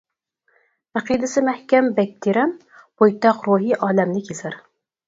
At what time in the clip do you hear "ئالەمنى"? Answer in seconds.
3.79-4.27